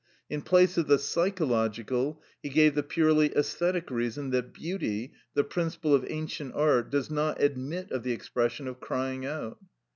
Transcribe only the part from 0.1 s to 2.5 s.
In place of the psychological he